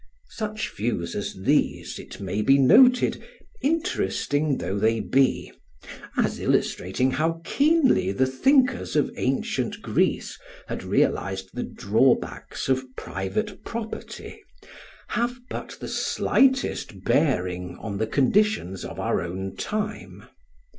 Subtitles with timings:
[0.29, 3.23] ]Such views as these, it may be noted,
[3.61, 5.51] interesting though they be,
[6.17, 13.63] as illustrating how keenly the thinkers of ancient Greece had realised the drawbacks of private
[13.63, 14.41] property,
[15.09, 20.23] have but the slightest bearing on the conditions of our own time.